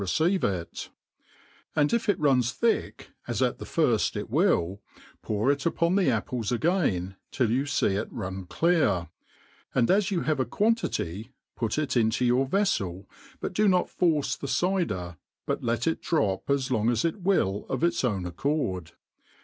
receive 0.01 0.43
it; 0.43 0.89
and 1.75 1.93
if 1.93 2.09
it 2.09 2.19
runs 2.19 2.51
thick, 2.53 3.11
as 3.27 3.39
at 3.39 3.59
the 3.59 3.65
iirft 3.65 4.15
it 4.15 4.31
will, 4.31 4.81
pour 5.21 5.51
it 5.51 5.63
upon 5.63 5.95
the 5.95 6.09
apples 6.09 6.51
again, 6.51 7.15
till 7.29 7.51
you 7.51 7.65
feeit 7.65 8.09
ji[un 8.09 8.49
clear 8.49 9.09
| 9.39 9.75
and 9.75 9.91
as 9.91 10.09
you 10.09 10.21
h^ve 10.21 10.37
aquan* 10.43 10.73
tity, 10.73 11.29
put 11.55 11.73
ft 11.73 11.95
into 11.95 12.25
your 12.25 12.47
it€flcl;*but 12.49 13.53
do 13.53 13.67
ifor 13.67 13.87
force 13.87 14.35
tire 14.37 14.47
cyder, 14.47 15.17
but 15.45 15.63
let 15.63 15.83
\t 15.83 15.93
drop 16.01 16.49
ai 16.49 16.57
long 16.71 16.89
as 16.89 17.05
it 17.05 17.23
w'iH 17.23 17.69
of 17.69 17.83
its 17.83 18.01
oyTii 18.01 18.31
^ccprd 18.33 18.93